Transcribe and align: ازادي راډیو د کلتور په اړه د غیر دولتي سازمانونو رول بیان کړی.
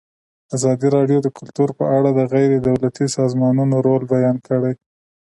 ازادي 0.55 0.87
راډیو 0.95 1.19
د 1.23 1.27
کلتور 1.37 1.69
په 1.79 1.85
اړه 1.97 2.09
د 2.13 2.19
غیر 2.33 2.51
دولتي 2.67 3.05
سازمانونو 3.17 3.75
رول 3.87 4.01
بیان 4.13 4.37
کړی. 4.47 4.73